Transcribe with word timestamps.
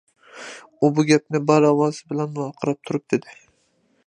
ئۇ 0.79 0.89
بۇ 0.95 1.05
گەپنى 1.11 1.43
بار 1.51 1.69
ئاۋازى 1.69 2.09
بىلەن 2.15 2.35
ۋارقىراپ 2.41 2.85
تۇرۇپ 2.89 3.07
دېدى. 3.15 3.39